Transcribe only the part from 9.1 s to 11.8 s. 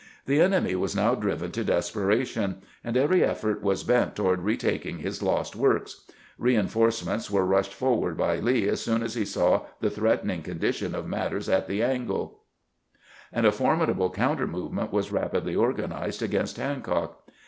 he saw the threatening condition of matters at